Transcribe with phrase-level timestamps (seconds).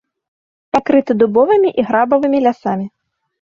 [0.75, 2.87] Пакрыты дубовымі і грабавымі лясамі.